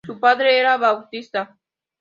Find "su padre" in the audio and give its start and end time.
0.03-0.57